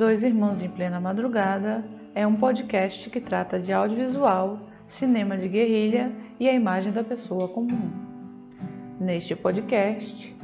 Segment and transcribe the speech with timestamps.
[0.00, 1.84] Dois Irmãos em Plena Madrugada
[2.14, 7.46] é um podcast que trata de audiovisual, cinema de guerrilha e a imagem da pessoa
[7.48, 7.90] comum.
[8.98, 10.34] Neste podcast,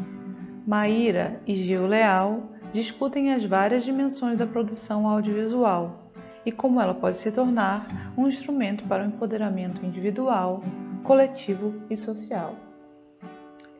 [0.66, 6.12] Maíra e Gil Leal discutem as várias dimensões da produção audiovisual
[6.44, 10.62] e como ela pode se tornar um instrumento para o empoderamento individual,
[11.02, 12.56] coletivo e social.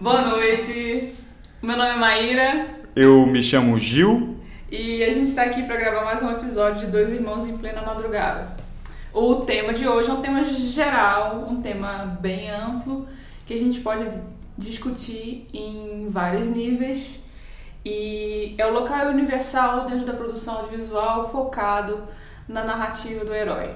[0.00, 1.14] Boa noite,
[1.62, 2.66] meu nome é Maíra.
[2.96, 4.38] Eu me chamo Gil.
[4.68, 7.82] E a gente está aqui para gravar mais um episódio de Dois Irmãos em Plena
[7.82, 8.61] Madrugada.
[9.12, 13.06] O tema de hoje é um tema geral, um tema bem amplo,
[13.44, 14.10] que a gente pode
[14.56, 17.20] discutir em vários níveis.
[17.84, 22.04] E é o local universal dentro da produção audiovisual focado
[22.48, 23.74] na narrativa do herói.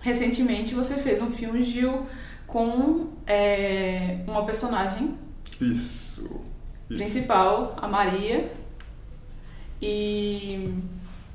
[0.00, 2.04] Recentemente você fez um filme, Gil,
[2.48, 5.16] com é, uma personagem
[5.60, 6.20] Isso.
[6.90, 6.98] Isso.
[6.98, 8.50] principal, a Maria.
[9.80, 10.74] E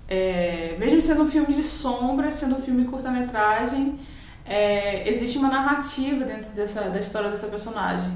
[0.10, 4.00] é, mesmo sendo um filme de sombra, sendo um filme curta-metragem,
[4.44, 8.12] é, existe uma narrativa dentro dessa, da história dessa personagem.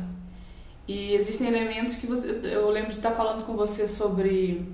[0.88, 2.41] E existem elementos que você.
[2.44, 4.67] Eu lembro de estar falando com você sobre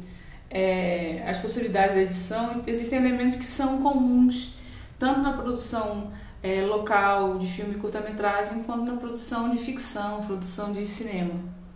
[0.50, 2.64] é, as possibilidades da edição.
[2.66, 4.56] Existem elementos que são comuns,
[4.98, 6.12] tanto na produção
[6.42, 11.34] é, local de filme curta-metragem, quanto na produção de ficção, produção de cinema.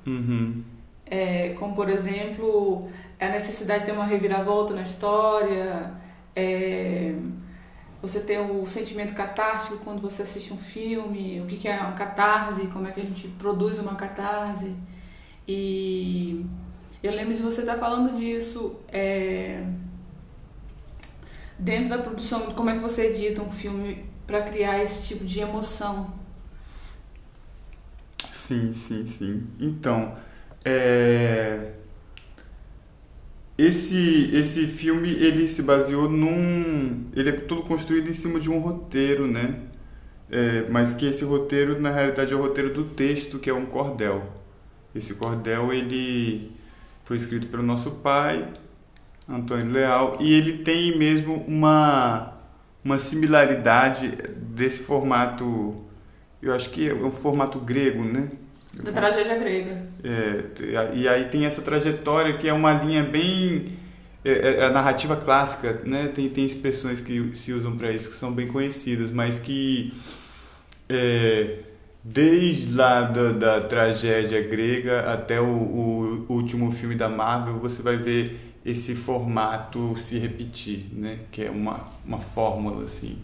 [0.08, 0.64] Uhum.
[1.06, 2.90] É, como, por exemplo,
[3.26, 5.92] a necessidade de ter uma reviravolta na história,
[6.36, 7.16] é,
[8.02, 11.94] você ter o sentimento catártico quando você assiste um filme, o que, que é uma
[11.94, 14.76] catarse, como é que a gente produz uma catarse.
[15.48, 16.46] E
[17.02, 19.66] eu lembro de você estar falando disso é,
[21.58, 25.40] dentro da produção, como é que você edita um filme para criar esse tipo de
[25.40, 26.14] emoção.
[28.34, 29.48] Sim, sim, sim.
[29.60, 30.16] Então,
[30.66, 31.83] é...
[33.58, 38.60] esse esse filme ele se baseou num, ele é todo construído em cima de um
[38.60, 39.62] roteiro, né?
[40.32, 43.66] É, mas que esse roteiro na realidade é o roteiro do texto, que é um
[43.66, 44.34] cordel.
[44.96, 46.52] Esse cordel ele
[47.06, 48.48] foi escrito pelo nosso pai,
[49.28, 52.34] Antônio Leal, e ele tem mesmo uma
[52.84, 55.76] uma similaridade desse formato,
[56.42, 58.30] eu acho que é um formato grego, né?
[58.82, 59.84] Da tragédia grega.
[60.04, 63.78] É, e aí tem essa trajetória que é uma linha bem.
[64.26, 66.08] É, é a narrativa clássica, né?
[66.08, 69.94] Tem, tem expressões que se usam para isso que são bem conhecidas, mas que.
[70.90, 71.60] É,
[72.04, 77.96] desde lá da, da tragédia grega até o, o, último filme da Marvel, você vai
[77.96, 81.20] ver esse formato se repetir, né?
[81.32, 83.18] Que é uma, uma fórmula, assim,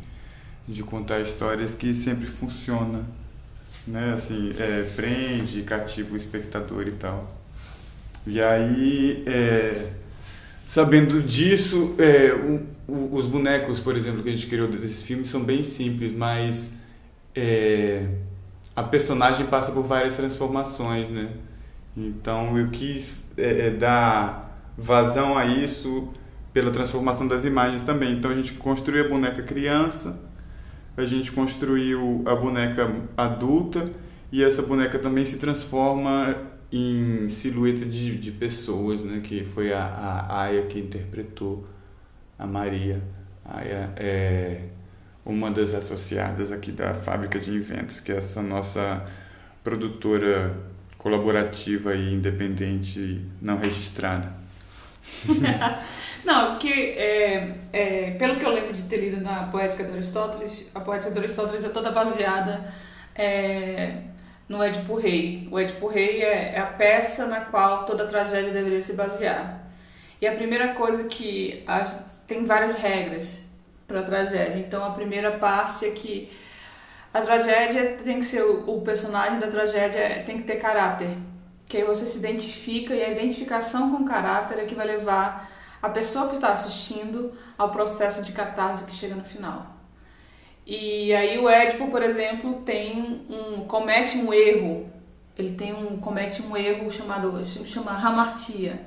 [0.68, 3.04] de contar histórias que sempre funciona
[3.88, 4.14] né?
[4.14, 7.36] Assim, é, prende, cativa o espectador e tal.
[8.26, 9.92] E aí, é,
[10.68, 15.30] sabendo disso, é, o, o, os bonecos, por exemplo, que a gente criou desses filmes
[15.30, 16.74] são bem simples, mas
[17.36, 18.06] é,
[18.76, 21.30] a personagem passa por várias transformações, né?
[21.98, 26.10] Então eu quis é, é, dar vazão a isso
[26.54, 28.14] pela transformação das imagens também.
[28.14, 30.20] Então a gente construiu a boneca criança,
[30.98, 33.90] a gente construiu a boneca adulta
[34.32, 36.36] e essa boneca também se transforma
[36.72, 39.22] em silhueta de, de pessoas, né?
[39.24, 41.66] Que foi a, a Aya que interpretou
[42.38, 43.02] a Maria.
[43.44, 44.68] A Aya é
[45.26, 49.06] uma das associadas aqui da Fábrica de Inventos, que é essa nossa
[49.64, 50.56] produtora
[50.98, 54.39] colaborativa e independente não registrada.
[56.24, 60.70] Não, porque é, é, pelo que eu lembro de ter lido na Poética de Aristóteles,
[60.76, 62.72] a Poética de Aristóteles é toda baseada
[63.16, 63.94] é,
[64.48, 65.48] no Édipo Rei.
[65.52, 69.64] O Édipo Rei é, é, a peça na qual toda tragédia deveria se basear.
[70.22, 71.80] E a primeira coisa que a,
[72.28, 73.48] tem várias regras
[73.88, 74.60] para a tragédia.
[74.60, 76.32] Então a primeira parte é que
[77.14, 81.18] a tragédia tem que ser o, o personagem da tragédia tem que ter caráter,
[81.70, 85.52] que aí você se identifica e a identificação com o caráter é que vai levar
[85.80, 89.78] a pessoa que está assistindo ao processo de catarse que chega no final.
[90.66, 94.90] E aí o Édipo, por exemplo, tem um comete um erro.
[95.38, 98.82] Ele tem um comete um erro chamado chama hamartia,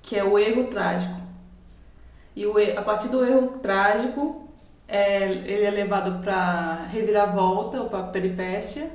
[0.00, 1.20] que é o erro trágico.
[2.36, 4.48] E o, a partir do erro trágico,
[4.86, 8.90] é, ele é levado para reviravolta ou para peripécia.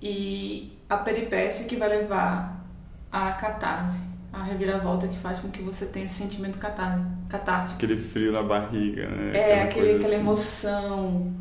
[0.00, 2.66] e a peripécia que vai levar
[3.10, 4.00] à catarse,
[4.32, 7.76] a reviravolta que faz com que você tenha esse sentimento catar catártico.
[7.76, 9.36] Aquele frio na barriga, né?
[9.36, 10.14] É, aquele, aquela assim.
[10.14, 11.34] emoção.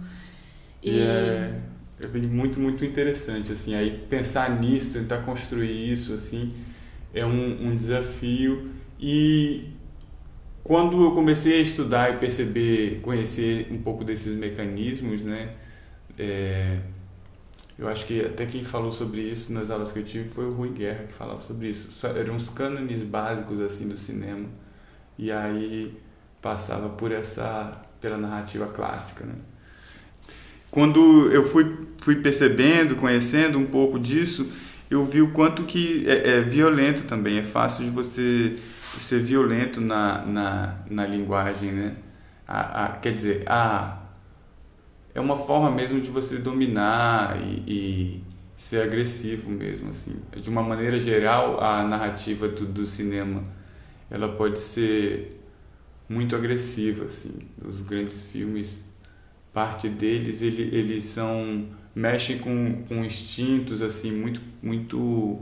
[0.81, 1.59] E, e é,
[2.01, 6.53] é muito, muito interessante, assim, aí pensar nisso, tentar construir isso, assim,
[7.13, 9.69] é um, um desafio e
[10.63, 15.49] quando eu comecei a estudar e perceber, conhecer um pouco desses mecanismos, né,
[16.17, 16.77] é,
[17.77, 20.53] eu acho que até quem falou sobre isso nas aulas que eu tive foi o
[20.53, 22.05] Rui Guerra que falava sobre isso.
[22.07, 24.47] Eram os cânones básicos assim do cinema
[25.17, 25.97] e aí
[26.41, 29.35] passava por essa pela narrativa clássica, né?
[30.69, 34.47] Quando eu fui fui percebendo, conhecendo um pouco disso,
[34.89, 38.57] eu vi o quanto que é, é violento também, é fácil de você
[38.99, 41.95] ser violento na, na, na linguagem, né?
[42.47, 44.00] A, a, quer dizer, a,
[45.13, 48.23] é uma forma mesmo de você dominar e, e,
[48.55, 50.15] ser agressivo mesmo, assim.
[50.37, 53.43] De uma maneira geral, a narrativa do, do cinema,
[54.09, 55.41] ela pode ser
[56.07, 57.33] muito agressiva, assim.
[57.63, 58.83] Os grandes filmes,
[59.53, 65.41] parte deles, ele, eles são mexem com, com instintos assim muito muito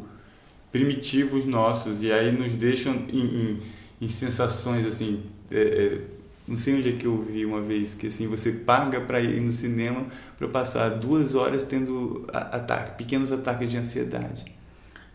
[0.71, 3.59] primitivos nossos e aí nos deixam em, em,
[4.01, 6.01] em sensações assim é, é,
[6.49, 9.39] não sei onde é que eu vi uma vez que assim você paga para ir
[9.39, 10.05] no cinema
[10.37, 14.45] para passar duas horas tendo ataque, pequenos ataques de ansiedade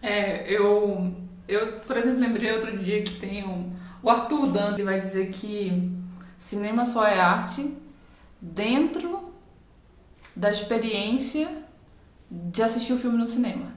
[0.03, 1.13] é eu
[1.47, 3.71] eu por exemplo lembrei outro dia que tem um,
[4.03, 5.91] o Arthur Dante vai dizer que
[6.39, 7.77] cinema só é arte
[8.41, 9.33] dentro
[10.37, 11.49] da experiência
[12.31, 13.73] de assistir o filme no cinema.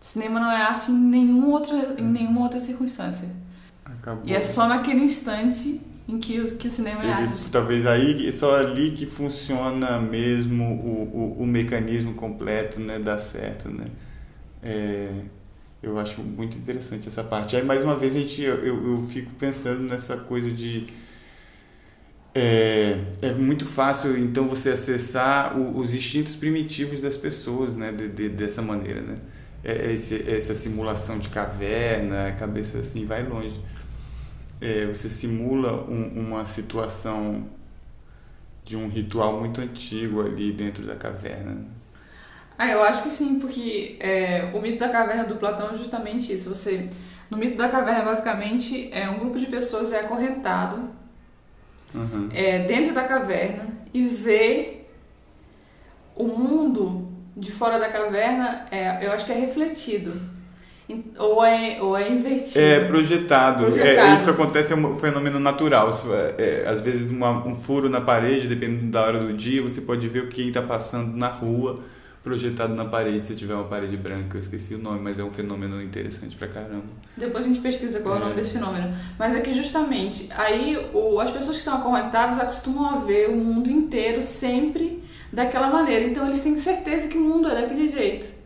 [0.00, 2.10] Cinema não é arte em nenhuma outra, em hum.
[2.10, 3.28] nenhuma outra circunstância.
[3.84, 4.24] Acabou.
[4.24, 7.50] E é só naquele instante em que o, que o cinema é Ele, arte.
[7.50, 12.98] Talvez aí, é só ali que funciona mesmo o, o, o mecanismo completo, né?
[12.98, 13.86] Dá certo, né?
[14.62, 15.12] É,
[15.82, 17.56] eu acho muito interessante essa parte.
[17.56, 20.88] Aí, mais uma vez, a gente, eu, eu fico pensando nessa coisa de
[22.34, 28.08] é, é muito fácil então você acessar o, os instintos primitivos das pessoas né de,
[28.08, 29.16] de, dessa maneira né
[29.64, 33.60] é, esse, essa simulação de caverna a cabeça assim vai longe
[34.60, 37.46] é, você simula um, uma situação
[38.64, 41.64] de um ritual muito antigo ali dentro da caverna
[42.58, 46.32] ah eu acho que sim porque é, o mito da caverna do Platão é justamente
[46.32, 46.88] isso você
[47.30, 50.90] no mito da caverna basicamente é um grupo de pessoas é acorrentado
[51.94, 52.28] uhum.
[52.32, 54.80] é, dentro da caverna e ver
[56.14, 60.20] o mundo de fora da caverna, é, eu acho que é refletido.
[61.18, 62.58] Ou é, ou é invertido.
[62.58, 63.64] É projetado.
[63.64, 64.08] projetado.
[64.08, 65.90] É, isso acontece, é um fenômeno natural.
[65.90, 69.62] Isso é, é, às vezes, uma, um furo na parede, dependendo da hora do dia,
[69.62, 71.76] você pode ver o que está passando na rua
[72.22, 74.36] projetado na parede, se tiver uma parede branca.
[74.36, 76.84] Eu esqueci o nome, mas é um fenômeno interessante pra caramba.
[77.16, 78.36] Depois a gente pesquisa qual é, o nome é.
[78.36, 78.94] desse fenômeno.
[79.18, 83.36] Mas é que justamente aí o, as pessoas que estão acorrentadas acostumam a ver o
[83.36, 85.02] mundo inteiro sempre
[85.32, 86.04] daquela maneira.
[86.04, 88.39] Então eles têm certeza que o mundo é daquele jeito.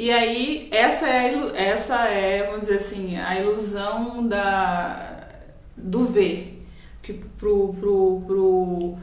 [0.00, 5.28] E aí essa é, essa é vamos dizer assim, a ilusão da,
[5.76, 6.64] do ver.
[7.02, 8.98] Que pro, pro, pro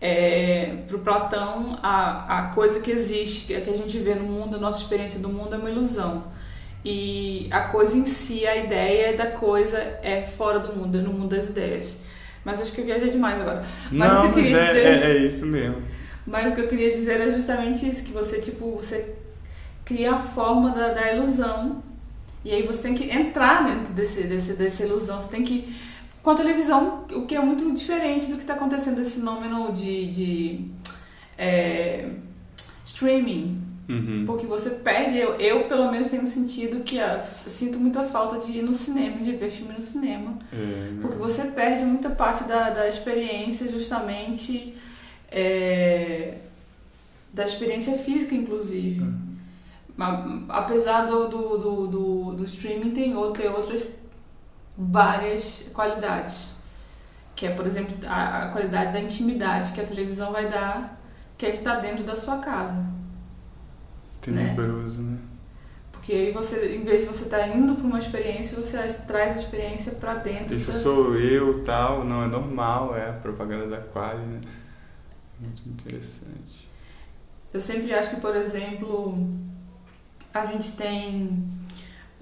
[0.00, 4.56] é, para o Platão, a, a coisa que existe, que a gente vê no mundo,
[4.56, 6.24] a nossa experiência do mundo é uma ilusão.
[6.84, 11.12] E a coisa em si, a ideia da coisa é fora do mundo, é no
[11.12, 11.96] mundo das ideias.
[12.44, 13.62] Mas acho que eu viajei demais agora.
[13.92, 15.80] Mas Não, o que eu queria é, dizer, é, é isso mesmo.
[16.26, 19.14] Mas o que eu queria dizer é justamente isso, que você, tipo, você
[19.90, 21.82] cria a forma da, da ilusão
[22.44, 25.74] e aí você tem que entrar dentro desse, desse, dessa ilusão, você tem que
[26.22, 30.06] com a televisão, o que é muito diferente do que está acontecendo esse fenômeno de,
[30.06, 30.60] de
[31.36, 32.10] é,
[32.84, 33.58] streaming.
[33.88, 34.24] Uhum.
[34.26, 38.58] Porque você perde, eu, eu pelo menos tenho sentido que a, sinto muita falta de
[38.58, 40.38] ir no cinema, de ver filme no cinema.
[40.52, 44.74] É, porque você perde muita parte da, da experiência, justamente
[45.30, 46.34] é,
[47.32, 49.00] da experiência física, inclusive.
[49.00, 49.29] Uhum.
[50.48, 53.86] Apesar do, do, do, do, do streaming, tem, outro, tem outras
[54.76, 56.54] várias qualidades.
[57.34, 61.00] Que é, por exemplo, a, a qualidade da intimidade que a televisão vai dar,
[61.36, 62.84] que é estar dentro da sua casa.
[64.20, 65.12] Tenebroso, né?
[65.12, 65.18] né?
[65.92, 69.32] Porque aí você, em vez de você estar tá indo para uma experiência, você traz
[69.32, 70.54] a experiência para dentro.
[70.54, 70.82] Isso das...
[70.82, 74.40] sou eu, tal, não é normal, é a propaganda da Quali, né?
[75.38, 76.70] Muito interessante.
[77.52, 79.28] Eu sempre acho que, por exemplo,
[80.32, 81.48] a gente tem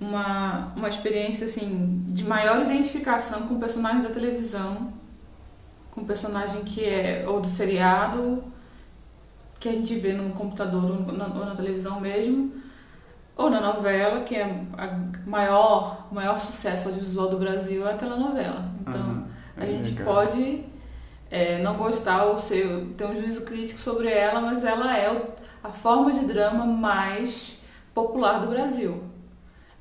[0.00, 4.93] uma, uma experiência assim de maior identificação com o personagem da televisão,
[5.91, 8.45] com o personagem que é ou do seriado
[9.59, 12.53] que a gente vê no computador ou na, ou na televisão mesmo,
[13.37, 14.45] ou na novela, que é
[14.77, 18.65] a maior, o maior sucesso audiovisual do Brasil é a telenovela.
[18.81, 19.25] Então,
[19.57, 20.15] a é gente legal.
[20.15, 20.65] pode
[21.31, 25.09] é, não gostar ou ser, ter um juízo crítico sobre ela, mas ela é
[25.62, 27.58] a forma de drama mais
[27.99, 29.02] popular do Brasil.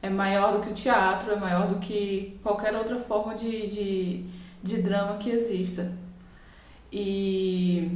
[0.02, 4.24] É maior do que o teatro, é maior do que qualquer outra forma de, de,
[4.64, 5.92] de drama que exista.
[6.92, 7.92] E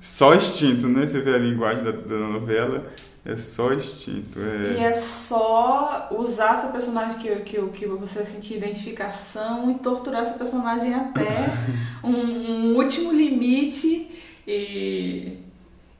[0.00, 1.06] Só instinto, né?
[1.06, 2.90] Você vê a linguagem da, da novela,
[3.24, 4.38] é só instinto.
[4.38, 4.84] E É...
[4.84, 10.94] é só usar essa personagem que, que, que você sentir identificação e torturar essa personagem
[10.94, 11.28] até
[12.02, 14.10] um, um último limite
[14.46, 15.38] e,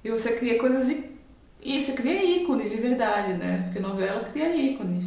[0.02, 0.88] e você cria coisas
[1.62, 3.62] e, você cria ícones de verdade, né?
[3.64, 5.04] Porque novela cria ícones.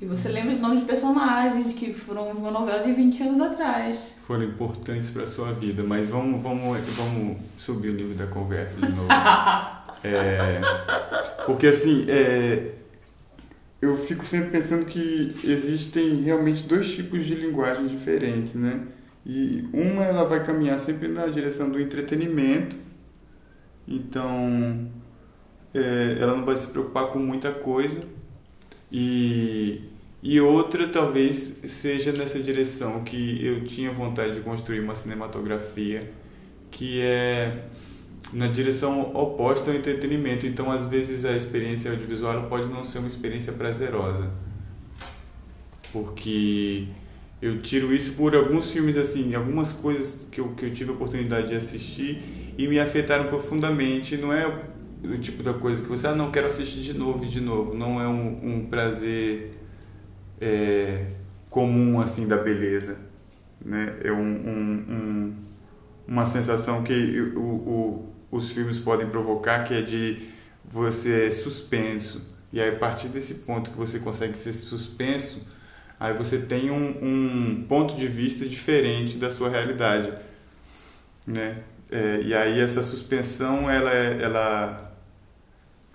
[0.00, 4.16] E você lembra os nomes de personagens que foram uma novela de 20 anos atrás.
[4.26, 8.92] Foram importantes para sua vida, mas vamos, vamos, vamos subir o nível da conversa de
[8.92, 9.08] novo.
[10.04, 10.60] É,
[11.46, 12.74] porque assim, é,
[13.80, 18.82] eu fico sempre pensando que existem realmente dois tipos de linguagem diferentes, né?
[19.24, 22.76] E uma ela vai caminhar sempre na direção do entretenimento,
[23.88, 24.88] então
[25.76, 28.02] é, ela não vai se preocupar com muita coisa
[28.90, 29.82] e,
[30.22, 36.10] e outra talvez seja nessa direção que eu tinha vontade de construir uma cinematografia
[36.70, 37.64] que é
[38.32, 40.46] na direção oposta ao entretenimento.
[40.46, 44.30] Então, às vezes, a experiência audiovisual pode não ser uma experiência prazerosa.
[45.92, 46.88] Porque
[47.40, 50.94] eu tiro isso por alguns filmes, assim, algumas coisas que eu, que eu tive a
[50.94, 54.16] oportunidade de assistir e me afetaram profundamente.
[54.16, 54.52] Não é
[55.14, 57.74] o tipo da coisa que você, ah, não, quero assistir de novo e de novo.
[57.74, 59.52] Não é um, um prazer
[60.40, 61.06] é,
[61.50, 62.98] comum, assim, da beleza.
[63.64, 63.96] Né?
[64.02, 65.34] É um, um, um
[66.06, 70.28] uma sensação que o, o, os filmes podem provocar, que é de
[70.64, 72.34] você é suspenso.
[72.52, 75.46] E aí, a partir desse ponto que você consegue ser suspenso,
[75.98, 80.12] aí você tem um, um ponto de vista diferente da sua realidade.
[81.26, 81.58] Né?
[81.90, 84.85] É, e aí essa suspensão, ela, é- ela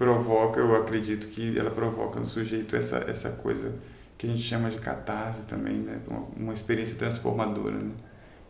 [0.02, 3.72] provoca, eu acredito que ela provoca no sujeito essa, essa coisa
[4.18, 6.00] que a gente chama de catarse também, né?
[6.08, 7.76] uma, uma experiência transformadora.
[7.78, 7.92] Né?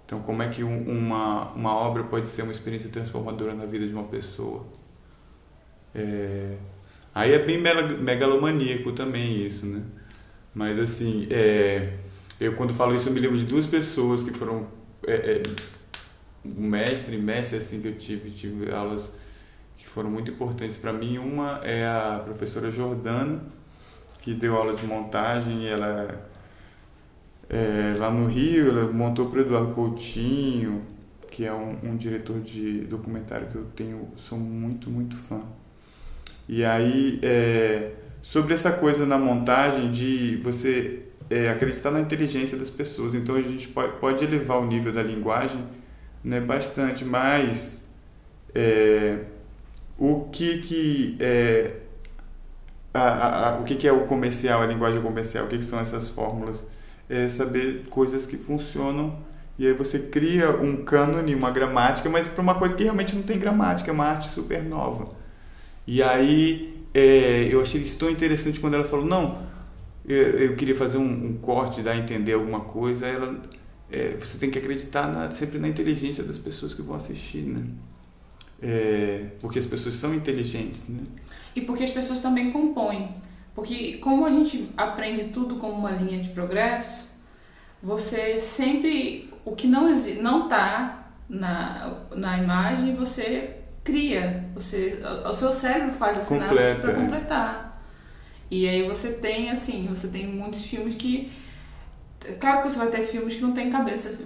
[0.05, 3.85] Então, como é que um- uma, uma obra pode ser uma experiência transformadora na vida
[3.85, 4.65] de uma pessoa?
[5.93, 6.55] É,
[7.13, 7.61] aí é bem
[7.99, 9.81] megalomaníaco também isso, né?
[10.55, 11.95] Mas, assim, é,
[12.39, 14.67] eu quando falo isso, eu me lembro de duas pessoas que foram...
[15.05, 15.43] É, é,
[16.45, 19.11] mestre mestre, assim, que eu tive, tive aulas
[19.81, 21.17] que foram muito importantes para mim.
[21.17, 23.41] Uma é a professora Jordana,
[24.19, 26.29] que deu aula de montagem e ela
[27.49, 30.83] é, lá no Rio, ela montou para o Eduardo Coutinho,
[31.29, 35.41] que é um, um diretor de documentário que eu tenho, sou muito, muito fã.
[36.47, 42.69] E aí, é, sobre essa coisa na montagem de você é, acreditar na inteligência das
[42.69, 45.65] pessoas, então a gente pode, pode elevar o nível da linguagem
[46.23, 47.87] né, bastante, mas
[48.53, 49.25] é,
[50.01, 51.77] o que que é
[52.93, 55.63] a, a, a- o que que é o comercial, a linguagem comercial, o que que
[55.63, 56.65] são essas fórmulas?
[57.09, 59.19] é saber coisas que funcionam
[59.59, 63.21] e aí você cria um cânone, uma gramática, mas para uma coisa que realmente não
[63.23, 65.03] tem gramática, é uma arte super nova.
[65.87, 69.43] E aí é, eu achei isso tão interessante quando ela falou, não,
[70.07, 70.17] eu,
[70.51, 73.41] eu queria fazer um, um corte, dar a entender alguma coisa, ela,
[73.91, 77.63] é, você tem que acreditar na- sempre na inteligência das pessoas que vão assistir, né?
[78.61, 80.99] É, porque as pessoas são inteligentes, né?
[81.55, 83.15] E porque as pessoas também compõem.
[83.53, 87.09] Porque como a gente aprende tudo como uma linha de progresso,
[87.81, 89.89] você sempre o que não
[90.21, 96.81] não tá na, na imagem, você cria, você o seu cérebro faz a sinapse Completa,
[96.81, 96.95] para é.
[96.95, 97.83] completar.
[98.49, 101.31] E aí você tem assim, você tem muitos filmes que
[102.39, 104.17] claro que você vai ter filmes que não tem cabeça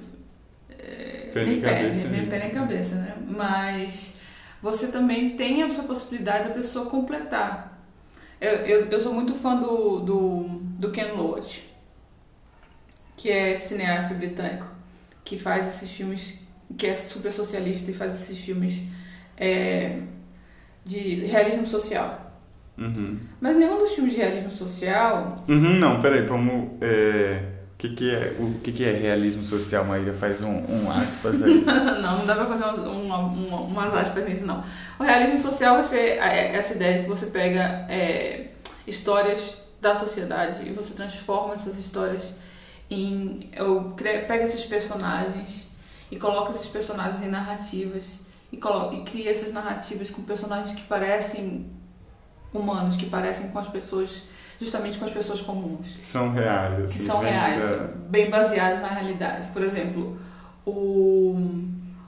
[0.70, 2.28] é, nem pé, cabeça, nem né?
[2.30, 3.16] pé nem cabeça, né?
[3.28, 4.20] Mas
[4.62, 7.82] você também tem essa possibilidade da pessoa completar.
[8.40, 11.74] Eu, eu, eu sou muito fã do, do, do Ken Loach,
[13.16, 14.68] que é cineasta britânico,
[15.24, 16.46] que faz esses filmes,
[16.78, 18.84] que é super socialista e faz esses filmes
[19.38, 20.00] é,
[20.84, 22.26] de realismo social.
[22.78, 23.20] Uhum.
[23.40, 26.72] Mas nenhum dos filmes de realismo social Uhum, não, peraí, vamos.
[26.82, 30.14] É, o que, que, é, o que, que é realismo social, Maíra?
[30.14, 31.60] Faz um, um aspas aí.
[31.66, 34.64] não, não dá pra fazer umas, uma, uma, umas aspas nisso, não.
[34.98, 38.48] O realismo social você, é essa ideia de que você pega é,
[38.88, 42.36] histórias da sociedade e você transforma essas histórias
[42.90, 43.50] em.
[43.98, 45.70] Cre- pego esses personagens
[46.10, 48.20] e coloco esses personagens em narrativas
[48.52, 51.68] e, colo, e cria essas narrativas com personagens que parecem
[52.54, 54.22] humanos que parecem com as pessoas,
[54.60, 55.88] justamente com as pessoas comuns.
[56.02, 57.00] São reais, assim.
[57.00, 57.88] Que são reais, da...
[58.10, 59.48] bem baseados na realidade.
[59.48, 60.18] Por exemplo,
[60.66, 61.38] o,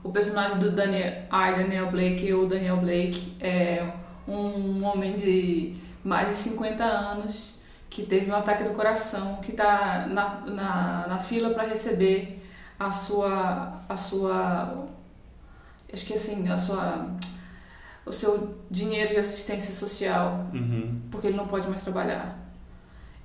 [0.02, 3.86] o personagem do Daniel, I, Daniel Blake, ou Daniel Blake, é
[4.26, 7.58] um homem de mais de 50 anos
[7.90, 12.42] que teve um ataque do coração, que está na, na, na fila para receber
[12.78, 14.86] a sua, a sua,
[15.92, 17.06] acho que assim, a sua,
[18.08, 21.00] o seu dinheiro de assistência social, uhum.
[21.10, 22.38] porque ele não pode mais trabalhar.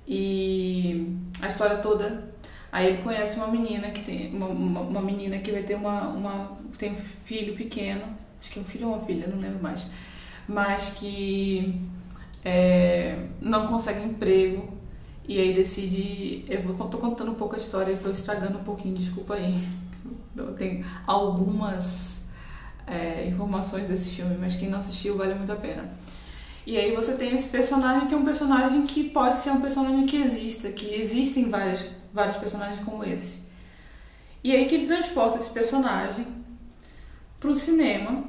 [0.06, 2.28] E a história toda,
[2.70, 6.08] aí ele conhece uma menina que tem, uma, uma, uma menina que vai ter uma,
[6.08, 8.02] uma, tem um filho pequeno,
[8.38, 9.90] acho que é um filho ou uma filha, não lembro mais,
[10.46, 11.80] mas que
[12.44, 14.68] é, não consegue emprego
[15.26, 16.44] e aí decide.
[16.48, 19.66] Eu tô contando um pouco a história e tô estragando um pouquinho, desculpa aí.
[20.58, 22.23] Tem algumas
[22.86, 25.88] é, informações desse filme, mas quem não assistiu vale muito a pena.
[26.66, 30.06] E aí você tem esse personagem que é um personagem que pode ser um personagem
[30.06, 33.44] que exista, que existem vários, vários personagens como esse.
[34.42, 36.26] E aí que ele transporta esse personagem
[37.38, 38.24] pro cinema,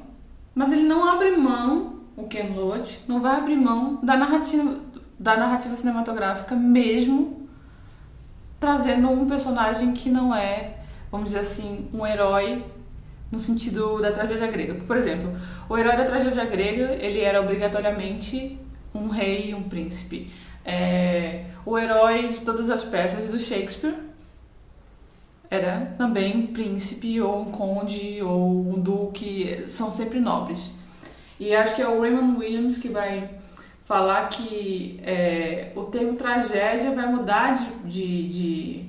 [0.54, 4.80] mas ele não abre mão o Ken Loach não vai abrir mão da narrativa,
[5.18, 7.46] da narrativa cinematográfica, mesmo
[8.58, 10.78] trazendo um personagem que não é,
[11.10, 12.64] vamos dizer assim, um herói
[13.30, 14.74] no sentido da tragédia grega.
[14.74, 15.34] Por exemplo,
[15.68, 18.58] o herói da tragédia grega ele era obrigatoriamente
[18.94, 20.30] um rei e um príncipe.
[20.64, 23.94] É, o herói de todas as peças do Shakespeare
[25.50, 30.74] era também um príncipe ou um conde ou um duque, são sempre nobres.
[31.38, 33.30] E acho que é o Raymond Williams que vai
[33.84, 37.88] falar que é, o termo tragédia vai mudar de.
[37.88, 38.86] de, de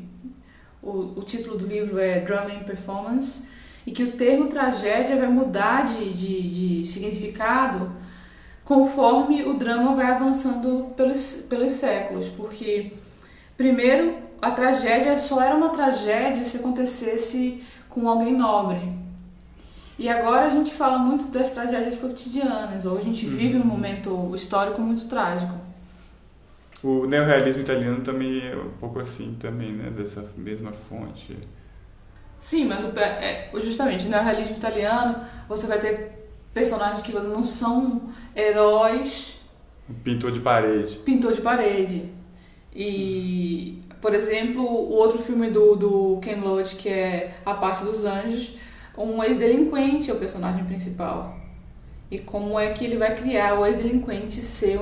[0.81, 3.46] o, o, título do livro é Drama in Performance,
[3.87, 7.89] e que o termo tragédia vai mudar de, de, de significado
[8.65, 12.91] conforme o drama vai avançando pelos, pelos séculos, porque
[13.55, 18.81] primeiro a tragédia só era uma tragédia se acontecesse com alguém nobre.
[19.97, 23.37] E agora a gente fala muito das tragédias cotidianas, ou a gente uhum.
[23.37, 25.55] vive um momento histórico muito trágico.
[26.83, 29.89] O neorrealismo italiano também é um pouco assim também, né?
[29.89, 31.35] Dessa mesma fonte.
[32.47, 35.17] Sim, mas o, é, justamente o neorrealismo italiano,
[35.49, 39.41] você vai ter personagens que não são heróis.
[40.01, 40.95] Pintor de parede.
[40.99, 42.09] Pintor de parede.
[42.73, 48.05] E, por exemplo, o outro filme do, do Ken Loach, que é A Parte dos
[48.05, 48.55] Anjos,
[48.97, 51.35] um ex-delinquente é o personagem principal.
[52.09, 54.79] E como é que ele vai criar o ex-delinquente ser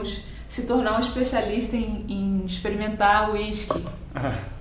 [0.48, 3.84] se tornar um especialista em, em experimentar uísque.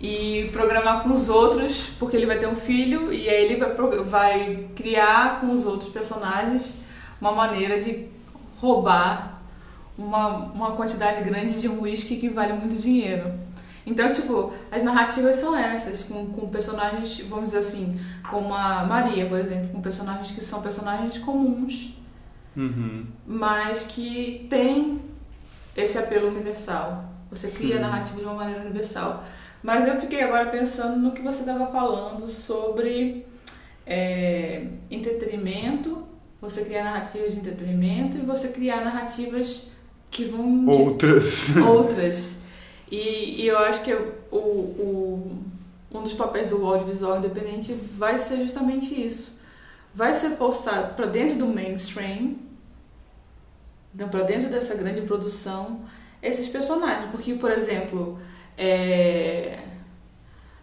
[0.00, 3.56] e programar com os outros, porque ele vai ter um filho e aí ele
[4.04, 6.76] vai, criar com os outros personagens
[7.20, 8.08] uma maneira de
[8.60, 9.40] roubar
[9.96, 13.32] uma, uma quantidade grande de um uísque que vale muito dinheiro.
[13.86, 19.26] Então, tipo, as narrativas são essas, com, com personagens, vamos dizer assim, como a Maria,
[19.26, 21.94] por exemplo, com personagens que são personagens comuns,
[22.56, 23.04] uhum.
[23.26, 25.00] mas que tem
[25.76, 27.04] esse apelo universal.
[27.30, 27.82] Você cria Sim.
[27.82, 29.22] a narrativa de uma maneira universal.
[29.64, 33.24] Mas eu fiquei agora pensando no que você estava falando sobre
[33.86, 36.04] é, entretenimento,
[36.38, 39.68] você criar narrativas de entretenimento e você criar narrativas
[40.10, 40.66] que vão.
[40.66, 41.56] Outras.
[41.66, 42.40] outras.
[42.90, 43.94] E, e eu acho que
[44.30, 45.38] o, o,
[45.90, 49.38] um dos papéis do audiovisual independente vai ser justamente isso.
[49.94, 52.34] Vai ser forçado para dentro do mainstream,
[53.94, 55.80] então para dentro dessa grande produção,
[56.22, 57.10] esses personagens.
[57.10, 58.18] Porque, por exemplo,
[58.56, 59.64] é,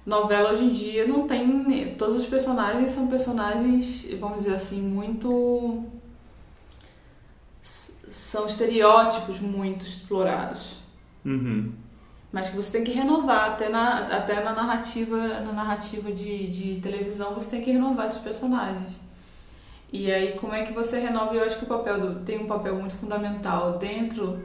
[0.06, 1.96] novela hoje em dia não tem.
[1.96, 5.84] Todos os personagens são personagens, vamos dizer assim, muito.
[7.62, 10.80] São estereótipos muito explorados.
[11.24, 11.72] Uhum
[12.32, 16.80] mas que você tem que renovar até na, até na narrativa na narrativa de, de
[16.80, 19.02] televisão você tem que renovar esses personagens
[19.92, 22.48] e aí como é que você renova eu acho que o papel do, tem um
[22.48, 24.42] papel muito fundamental dentro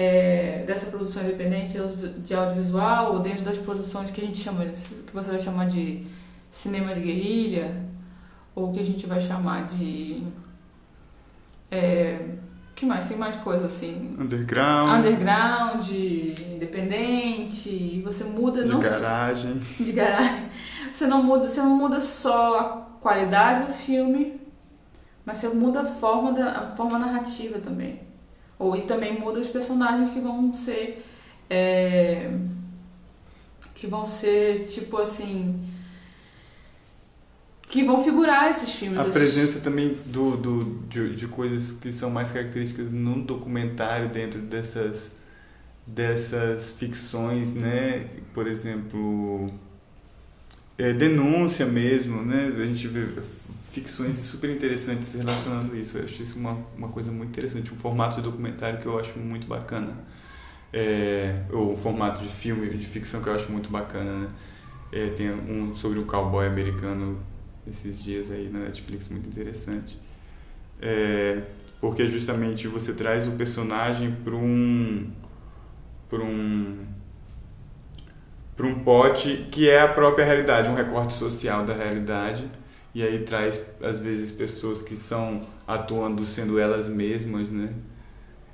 [0.00, 1.76] é, dessa produção independente
[2.24, 6.06] de audiovisual ou dentro das produções que a gente chama que você vai chamar de
[6.52, 7.84] cinema de guerrilha
[8.54, 10.22] ou que a gente vai chamar de
[11.68, 12.20] é,
[12.76, 13.08] que mais?
[13.08, 14.14] Tem mais coisa assim.
[14.16, 15.00] Underground.
[15.00, 17.68] Underground, independente.
[17.68, 18.78] E você muda de não.
[18.78, 19.58] garagem.
[19.80, 20.44] De garagem.
[20.92, 22.62] Você não muda, você não muda só a
[23.00, 24.40] qualidade do filme,
[25.24, 28.07] mas você muda a forma, da, a forma narrativa também.
[28.58, 31.04] Ou e também muda os personagens que vão ser.
[31.48, 32.30] É,
[33.74, 35.60] que vão ser tipo assim.
[37.68, 38.98] que vão figurar esses filmes.
[39.00, 39.14] A esses...
[39.14, 45.12] presença também do, do, de, de coisas que são mais características num documentário dentro dessas,
[45.86, 48.08] dessas ficções, né?
[48.34, 49.46] Por exemplo,
[50.76, 52.52] é, denúncia mesmo, né?
[52.56, 53.06] A gente vê
[53.78, 55.98] ficções super interessantes relacionando isso.
[55.98, 59.18] Eu acho isso uma, uma coisa muito interessante, um formato de documentário que eu acho
[59.18, 59.94] muito bacana.
[60.72, 64.28] É, ou um formato de filme, de ficção que eu acho muito bacana, né?
[64.90, 67.18] É, tem um sobre um cowboy americano
[67.66, 69.98] esses dias aí na Netflix muito interessante.
[70.80, 71.42] É,
[71.80, 75.10] porque justamente você traz o personagem para um
[76.08, 76.86] para um
[78.56, 82.44] para um pote que é a própria realidade, um recorte social da realidade.
[82.94, 87.68] E aí traz às vezes pessoas que são atuando sendo elas mesmas, né?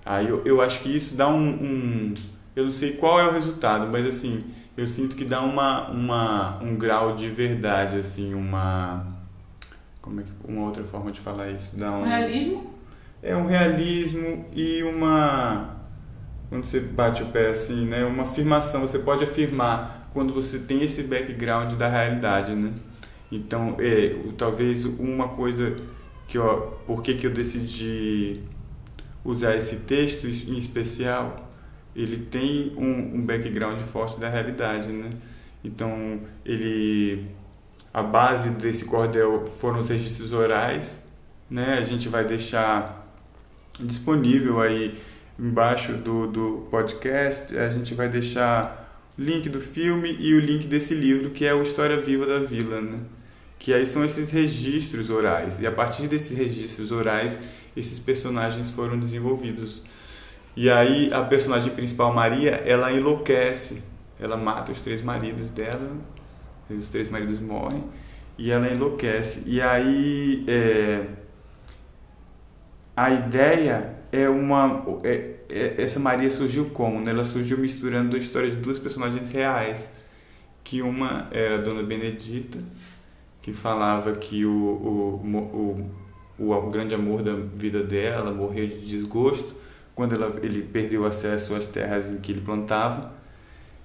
[0.05, 2.14] Aí eu, eu acho que isso dá um, um
[2.55, 4.44] eu não sei qual é o resultado, mas assim,
[4.77, 9.07] eu sinto que dá uma, uma um grau de verdade assim, uma
[10.03, 11.77] como é que uma outra forma de falar isso?
[11.77, 12.75] Dá um, um realismo?
[13.23, 15.77] É um realismo e uma
[16.51, 18.05] quando você bate o pé assim né?
[18.05, 18.83] Uma afirmação.
[18.83, 22.73] Você pode afirmar quando você tem esse background da realidade né
[23.31, 25.77] então é talvez uma coisa
[26.29, 28.41] que eu por que que eu decidi
[29.25, 31.51] usar esse texto em especial
[31.95, 35.11] ele tem um, um background forte da realidade né
[35.63, 37.35] então ele
[37.95, 41.01] a base desse cordel foram os registros orais,
[41.49, 41.79] né?
[41.79, 43.09] A gente vai deixar
[43.79, 44.99] disponível aí
[45.39, 48.84] embaixo do, do podcast, a gente vai deixar
[49.18, 52.81] link do filme e o link desse livro, que é o História Viva da Vila,
[52.81, 52.98] né?
[53.59, 57.38] Que aí são esses registros orais, e a partir desses registros orais,
[57.77, 59.83] esses personagens foram desenvolvidos.
[60.57, 63.83] E aí a personagem principal, Maria, ela enlouquece,
[64.20, 65.92] ela mata os três maridos dela,
[66.70, 67.85] os três maridos morrem
[68.38, 69.42] e ela enlouquece.
[69.46, 71.07] E aí é,
[72.96, 74.85] a ideia é uma.
[75.03, 77.00] É, essa Maria surgiu como?
[77.00, 77.11] Né?
[77.11, 79.90] Ela surgiu misturando a história de duas personagens reais.
[80.62, 82.59] Que uma era a Dona Benedita,
[83.42, 85.90] que falava que o, o,
[86.38, 89.54] o, o, grande amor da vida dela morreu de desgosto
[89.94, 93.12] quando ela, ele perdeu acesso às terras em que ele plantava.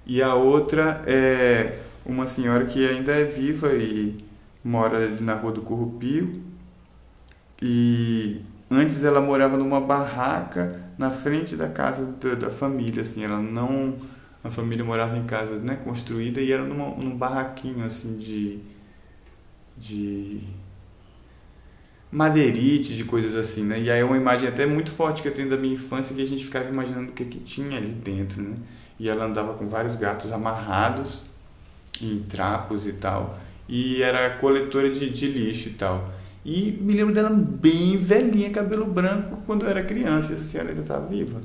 [0.06, 4.24] E a outra é uma senhora que ainda é viva e
[4.64, 6.32] mora na rua do Currupio.
[7.60, 13.40] E antes ela morava numa barraca na frente da casa da, da família, assim, ela
[13.40, 13.96] não
[14.44, 18.60] a família morava em casa, né, construída e era numa, num barraquinho assim de
[19.76, 20.40] de
[22.12, 23.80] madeirite, de coisas assim, né?
[23.80, 26.20] E aí é uma imagem até muito forte que eu tenho da minha infância que
[26.22, 28.54] a gente ficava imaginando o que que tinha ali dentro, né?
[28.98, 31.22] E ela andava com vários gatos amarrados
[32.02, 33.38] em trapos e tal.
[33.68, 36.12] E era coletora de, de lixo e tal.
[36.44, 40.32] E me lembro dela bem velhinha, cabelo branco, quando eu era criança.
[40.32, 41.40] Essa senhora ainda estava viva.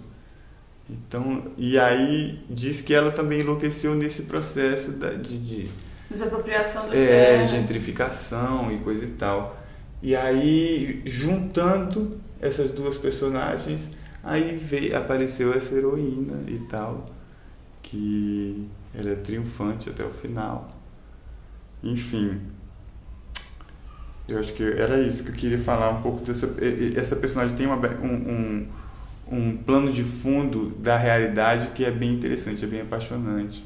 [0.90, 5.72] Então, e aí diz que ela também enlouqueceu nesse processo da, de, de
[6.10, 7.50] desapropriação das é, terras.
[7.50, 9.58] gentrificação e coisa e tal.
[10.02, 13.92] E aí, juntando essas duas personagens,
[14.24, 17.10] aí veio, apareceu essa heroína e tal,
[17.82, 20.72] que ela é triunfante até o final.
[21.84, 22.40] Enfim,
[24.28, 26.56] eu acho que era isso que eu queria falar um pouco dessa
[26.98, 28.68] essa personagem tem uma, um, um,
[29.32, 33.64] um plano de fundo da realidade que é bem interessante, é bem apaixonante.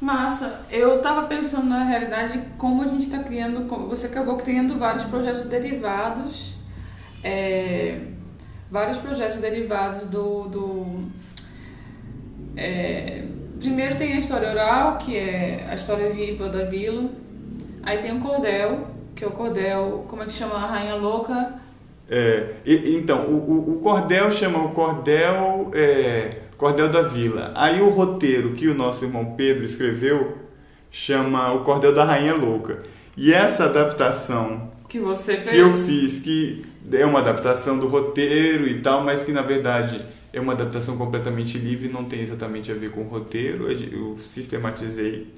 [0.00, 0.62] Massa.
[0.68, 5.44] Eu estava pensando na realidade como a gente está criando, você acabou criando vários projetos
[5.44, 6.58] derivados,
[7.22, 8.00] é,
[8.70, 11.04] vários projetos derivados do, do
[12.56, 13.24] é,
[13.62, 17.08] Primeiro tem a história oral, que é a história viva da vila.
[17.84, 18.88] Aí tem o cordel,
[19.22, 20.56] que é o cordel, como é que chama?
[20.56, 21.54] A Rainha Louca.
[22.10, 27.52] É, e, então, o, o, cordel chama o cordel, é, cordel da vila.
[27.54, 30.38] Aí o roteiro que o nosso irmão Pedro escreveu
[30.90, 32.80] chama o cordel da Rainha Louca.
[33.16, 35.50] E essa adaptação que você fez?
[35.50, 40.04] que eu fiz, que é uma adaptação do roteiro e tal, mas que na verdade
[40.32, 45.28] é uma adaptação completamente livre, não tem exatamente a ver com o roteiro, eu sistematizei,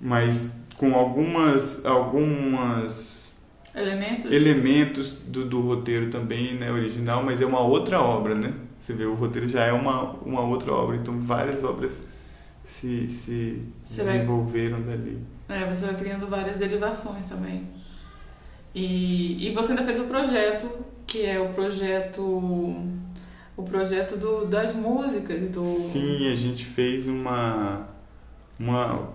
[0.00, 3.36] mas com algumas algumas
[3.74, 8.52] elementos, elementos do, do roteiro também, né, original, mas é uma outra obra, né?
[8.80, 12.06] Você vê, o roteiro já é uma, uma outra obra, então várias obras
[12.64, 14.96] se, se desenvolveram vai...
[14.96, 15.18] dali.
[15.48, 17.68] É, você vai criando várias derivações também.
[18.74, 20.70] E, e você ainda fez o projeto,
[21.06, 22.22] que é o projeto
[23.56, 27.88] o projeto do, das músicas do sim a gente fez uma
[28.56, 29.08] uma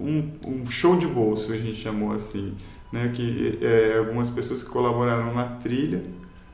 [0.00, 2.54] um, um show de bolso, a gente chamou assim,
[2.92, 3.12] né?
[3.14, 6.02] Que é, algumas pessoas que colaboraram na trilha,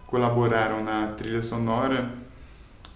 [0.07, 2.13] colaboraram na trilha sonora,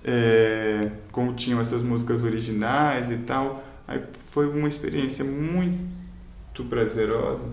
[0.04, 3.62] é, como tinham essas músicas originais e tal.
[3.86, 7.48] Aí foi uma experiência muito prazerosa.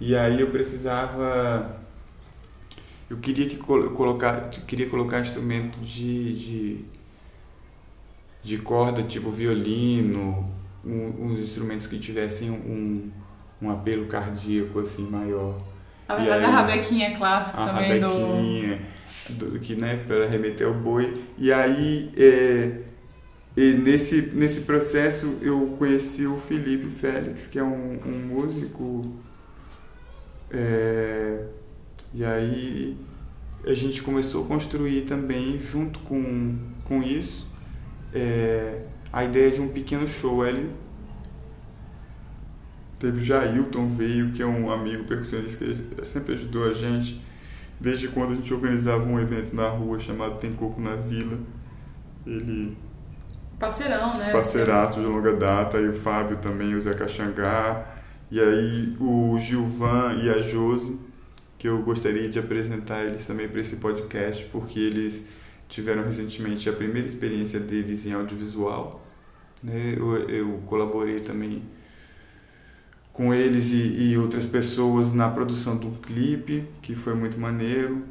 [0.00, 1.78] E aí eu precisava
[3.10, 6.84] eu queria que colocar queria colocar instrumento de, de,
[8.42, 13.10] de corda tipo violino um, uns instrumentos que tivessem um,
[13.60, 15.60] um apelo cardíaco assim maior.
[16.08, 18.80] A verdade a rabequinha clássica também rabequinha
[19.28, 19.50] do...
[19.52, 19.60] do...
[19.60, 21.22] que né para remeter ao boi.
[21.38, 22.80] E aí é,
[23.56, 29.02] e nesse nesse processo eu conheci o Felipe Félix que é um, um músico
[30.50, 31.44] é,
[32.12, 32.96] e aí
[33.64, 37.46] a gente começou a construir também, junto com, com isso,
[38.12, 40.46] é, a ideia de um pequeno show.
[40.46, 40.70] Ele
[42.98, 47.20] teve o Jailton veio, que é um amigo percussionista que sempre ajudou a gente,
[47.80, 51.38] desde quando a gente organizava um evento na rua chamado Tem Coco na Vila.
[52.26, 52.76] Ele
[53.58, 54.32] Parceirão, né?
[54.32, 57.86] Parceiraço de longa data, e o Fábio também, o Zé Caxangá,
[58.30, 60.98] e aí o Gilvan e a Josi
[61.60, 65.26] que eu gostaria de apresentar eles também para esse podcast, porque eles
[65.70, 69.06] tiveram recentemente a primeira experiência deles em audiovisual.
[69.62, 69.94] Né?
[69.96, 71.62] Eu, eu colaborei também
[73.12, 78.04] com eles e, e, outras pessoas na produção um clipe, que foi muito maneiro.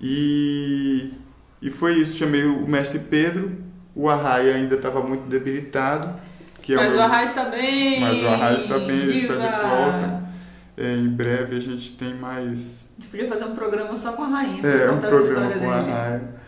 [0.00, 1.12] E,
[1.60, 3.56] e foi isso, chamei o mestre Pedro,
[3.94, 6.18] o Arraia ainda estava muito debilitado.
[6.62, 8.00] Que mas é o, o Arraia está bem!
[8.00, 10.28] Mas o Arraia está bem, ele está de volta.
[10.76, 12.88] É, em breve a gente tem mais.
[12.96, 14.62] A gente podia fazer um programa só com a rainha.
[14.64, 15.66] É, um programa com dele.
[15.66, 16.38] a rainha.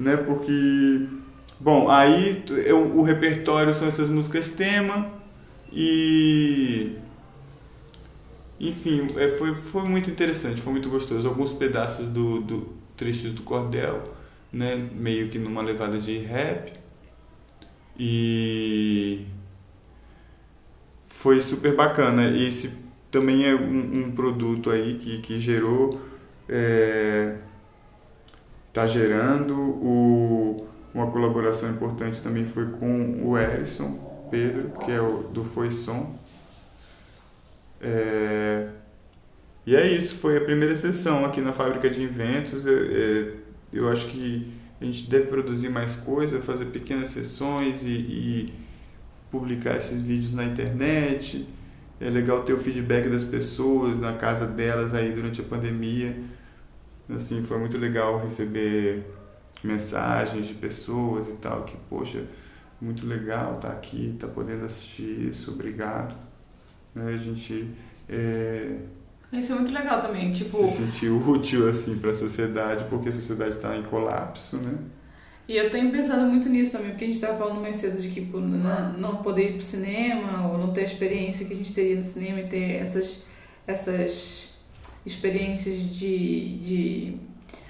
[0.00, 1.06] Né, porque.
[1.60, 5.10] Bom, aí eu, o repertório são essas músicas tema
[5.70, 6.96] e.
[8.58, 11.28] Enfim, é, foi, foi muito interessante, foi muito gostoso.
[11.28, 14.14] Alguns pedaços do, do trechos do cordel,
[14.50, 16.72] né, meio que numa levada de rap.
[17.98, 19.26] E
[21.08, 22.26] foi super bacana.
[22.34, 22.78] Esse
[23.10, 26.00] também é um, um produto aí que, que gerou,
[28.70, 29.54] está gerando.
[29.54, 35.70] O, uma colaboração importante também foi com o Erison Pedro, que é o do Foi
[35.70, 36.18] Som.
[37.80, 38.68] É,
[39.66, 42.64] e é isso, foi a primeira sessão aqui na Fábrica de Inventos.
[42.64, 43.32] Eu, é,
[43.72, 48.54] eu acho que a gente deve produzir mais coisa, fazer pequenas sessões e, e
[49.30, 51.46] publicar esses vídeos na internet
[52.00, 56.16] é legal ter o feedback das pessoas na casa delas aí durante a pandemia.
[57.14, 59.04] Assim, foi muito legal receber
[59.62, 62.24] mensagens de pessoas e tal, que, poxa,
[62.80, 66.14] muito legal estar tá aqui, estar tá podendo assistir isso, obrigado.
[66.94, 67.14] Né?
[67.14, 67.68] A gente.
[68.08, 68.76] É,
[69.32, 70.56] isso é muito legal também, tipo...
[70.66, 74.76] Se sentir útil, assim, para a sociedade, porque a sociedade está em colapso, né?
[75.46, 78.08] E eu tenho pensado muito nisso também, porque a gente estava falando mais cedo de
[78.08, 81.56] que tipo, não, não poder ir pro cinema, ou não ter a experiência que a
[81.56, 83.22] gente teria no cinema e ter essas,
[83.66, 84.49] essas
[85.04, 87.16] experiências de, de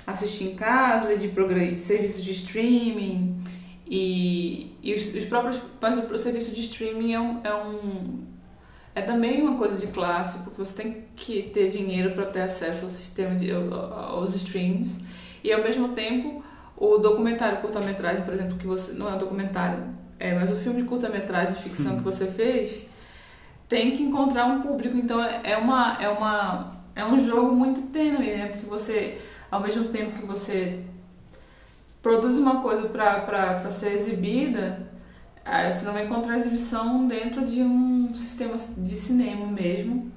[0.07, 3.41] assistir em casa, de, de serviços de streaming.
[3.87, 5.61] E, e os, os próprios.
[5.81, 8.31] Mas o, serviço de streaming é um, é um.
[8.95, 12.85] É também uma coisa de classe, porque você tem que ter dinheiro para ter acesso
[12.85, 15.05] ao sistema de, aos streams.
[15.43, 16.43] E ao mesmo tempo
[16.77, 18.93] o documentário curta-metragem, por exemplo, que você.
[18.93, 19.85] Não é um documentário,
[20.19, 22.89] é, mas o filme de curta-metragem de ficção que você fez
[23.69, 24.97] tem que encontrar um público.
[24.97, 25.97] Então é, é uma.
[26.01, 28.49] É uma é um jogo muito tênue, né?
[28.49, 30.81] Porque você, ao mesmo tempo que você
[32.03, 34.89] produz uma coisa para ser exibida,
[35.71, 40.11] você não vai encontrar exibição dentro de um sistema de cinema mesmo.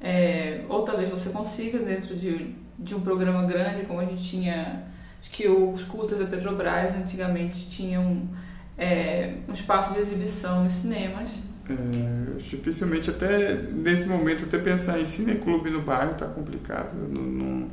[0.00, 4.90] É, ou talvez você consiga dentro de, de um programa grande, como a gente tinha
[5.30, 8.28] que os cultos da Petrobras antigamente tinham
[8.76, 11.38] é, um espaço de exibição nos cinemas.
[11.72, 16.94] É, dificilmente até nesse momento até pensar em cineclube no bairro está complicado.
[16.96, 17.70] Eu não, não,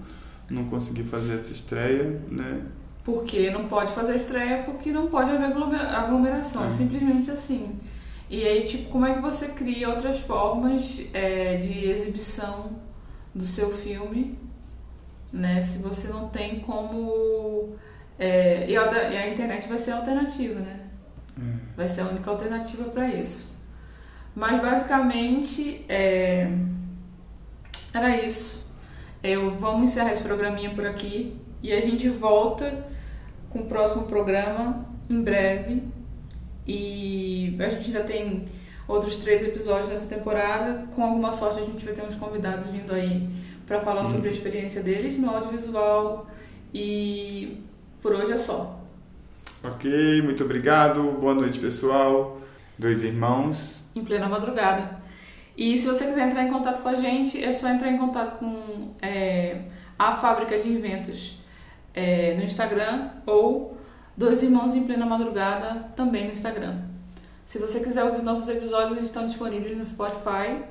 [0.50, 2.62] não consegui fazer essa estreia, né?
[3.04, 7.76] Porque não pode fazer estreia porque não pode haver aglomeração, é, é simplesmente assim.
[8.30, 12.72] E aí, tipo, como é que você cria outras formas é, de exibição
[13.34, 14.38] do seu filme
[15.32, 15.62] né?
[15.62, 17.76] Se você não tem como.
[18.18, 20.88] É, e, a, internet vai ser a alternativa, né?
[21.38, 21.58] Hum.
[21.76, 23.49] Vai ser a única alternativa para isso.
[24.36, 26.52] Mas basicamente é,
[27.94, 28.66] era isso.
[29.22, 32.88] Eu, vamos encerrar esse programinha por aqui e a gente volta
[33.50, 35.84] com o próximo programa em breve.
[36.66, 38.48] E a gente ainda tem
[38.88, 40.86] outros três episódios nessa temporada.
[40.96, 43.28] Com alguma sorte, a gente vai ter uns convidados vindo aí
[43.66, 46.28] para falar sobre a experiência deles no audiovisual.
[46.74, 47.58] E
[48.02, 48.80] por hoje é só.
[49.64, 51.02] Ok, muito obrigado.
[51.20, 52.40] Boa noite, pessoal.
[52.78, 53.79] Dois irmãos.
[54.00, 54.98] Em plena madrugada.
[55.58, 58.40] E se você quiser entrar em contato com a gente, é só entrar em contato
[58.40, 59.64] com é,
[59.98, 61.38] a Fábrica de Inventos
[61.94, 63.78] é, no Instagram ou
[64.16, 66.78] Dois Irmãos em Plena Madrugada também no Instagram.
[67.46, 70.64] Se você quiser ouvir nossos episódios, eles estão disponíveis no Spotify,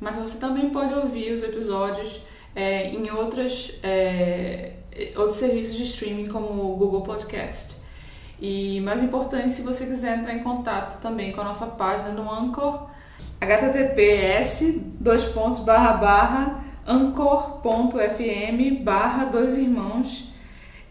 [0.00, 2.20] mas você também pode ouvir os episódios
[2.54, 4.74] é, em outras, é,
[5.16, 7.84] outros serviços de streaming, como o Google Podcast.
[8.40, 12.30] E mais importante, se você quiser entrar em contato também com a nossa página no
[12.30, 12.88] Anchor,
[13.40, 20.30] https dois pontos barra barra anchor.fm barra dois irmãos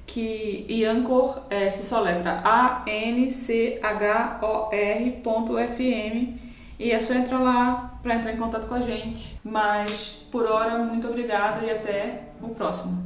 [0.05, 3.75] que e Anchor é, se soletra A-N-C-H-O-R.fm
[6.77, 9.39] e é só entrar lá para entrar em contato com a gente.
[9.43, 13.04] Mas por hora, muito obrigada e até o próximo.